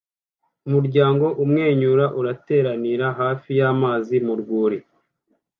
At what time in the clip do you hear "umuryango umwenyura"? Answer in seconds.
0.67-2.05